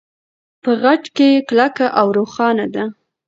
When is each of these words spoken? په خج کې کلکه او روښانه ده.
په 0.63 0.71
خج 0.81 1.03
کې 1.17 1.29
کلکه 1.49 1.85
او 1.99 2.07
روښانه 2.17 2.65
ده. 2.75 2.83